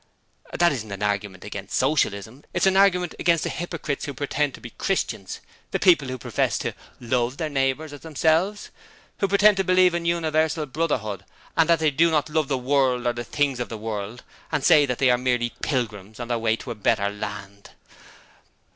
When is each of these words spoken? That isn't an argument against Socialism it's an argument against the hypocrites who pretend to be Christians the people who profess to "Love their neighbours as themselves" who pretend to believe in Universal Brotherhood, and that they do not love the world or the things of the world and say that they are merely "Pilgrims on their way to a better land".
That 0.53 0.71
isn't 0.71 0.91
an 0.91 1.03
argument 1.03 1.45
against 1.45 1.77
Socialism 1.77 2.43
it's 2.55 2.65
an 2.65 2.75
argument 2.75 3.13
against 3.19 3.43
the 3.43 3.51
hypocrites 3.51 4.05
who 4.05 4.15
pretend 4.15 4.55
to 4.55 4.59
be 4.59 4.71
Christians 4.71 5.41
the 5.69 5.77
people 5.77 6.07
who 6.07 6.17
profess 6.17 6.57
to 6.57 6.73
"Love 6.99 7.37
their 7.37 7.51
neighbours 7.51 7.93
as 7.93 7.99
themselves" 7.99 8.71
who 9.19 9.27
pretend 9.27 9.57
to 9.57 9.63
believe 9.63 9.93
in 9.93 10.05
Universal 10.05 10.65
Brotherhood, 10.65 11.23
and 11.55 11.69
that 11.69 11.77
they 11.77 11.91
do 11.91 12.09
not 12.09 12.31
love 12.31 12.47
the 12.47 12.57
world 12.57 13.05
or 13.05 13.13
the 13.13 13.23
things 13.23 13.59
of 13.59 13.69
the 13.69 13.77
world 13.77 14.23
and 14.51 14.63
say 14.63 14.87
that 14.87 14.97
they 14.97 15.11
are 15.11 15.19
merely 15.19 15.53
"Pilgrims 15.61 16.19
on 16.19 16.29
their 16.29 16.39
way 16.39 16.55
to 16.55 16.71
a 16.71 16.73
better 16.73 17.09
land". 17.11 17.69